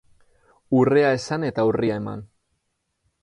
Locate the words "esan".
1.17-1.45